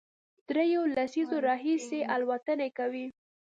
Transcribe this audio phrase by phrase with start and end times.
[0.49, 3.05] درېیو لسیزو راهیسې الوتنې کوي،